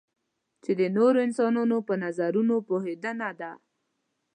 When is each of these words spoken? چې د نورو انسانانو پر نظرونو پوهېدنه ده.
چې 0.63 0.71
د 0.79 0.81
نورو 0.97 1.17
انسانانو 1.27 1.77
پر 1.87 1.95
نظرونو 2.03 2.55
پوهېدنه 2.67 3.29
ده. 3.39 3.51